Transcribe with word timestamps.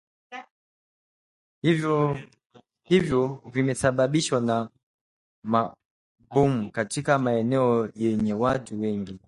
hivyo 2.89 3.41
vimesababishwa 3.53 4.41
na 4.41 4.69
mabomu 5.43 6.71
katika 6.71 7.19
maeneo 7.19 7.89
yenye 7.95 8.33
watu 8.33 8.81
wengi 8.81 9.19